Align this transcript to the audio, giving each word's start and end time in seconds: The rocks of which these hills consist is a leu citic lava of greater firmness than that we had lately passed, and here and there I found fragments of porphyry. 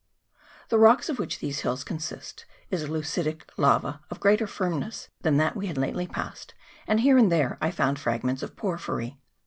The 0.69 0.79
rocks 0.79 1.09
of 1.09 1.19
which 1.19 1.37
these 1.37 1.59
hills 1.59 1.83
consist 1.83 2.47
is 2.71 2.81
a 2.81 2.87
leu 2.87 3.03
citic 3.03 3.41
lava 3.55 4.01
of 4.09 4.19
greater 4.19 4.47
firmness 4.47 5.09
than 5.21 5.37
that 5.37 5.55
we 5.55 5.67
had 5.67 5.77
lately 5.77 6.07
passed, 6.07 6.55
and 6.87 7.01
here 7.01 7.19
and 7.19 7.31
there 7.31 7.59
I 7.61 7.69
found 7.69 7.99
fragments 7.99 8.41
of 8.41 8.55
porphyry. 8.55 9.19